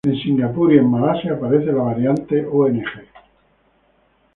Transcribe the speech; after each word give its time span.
En 0.03 0.15
Singapur 0.19 0.73
y 0.73 0.79
en 0.79 0.89
Malasia 0.89 1.33
aparece 1.33 1.67
la 1.67 1.83
variante 1.83 2.43
"Ong". 2.51 2.83